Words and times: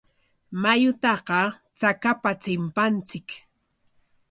Mayutaqa 0.61 1.39
chakapa 1.79 2.31
chimpanchik. 2.41 3.27